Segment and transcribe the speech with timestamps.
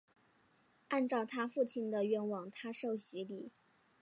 [0.87, 3.51] 按照她父亲的愿望她受洗礼。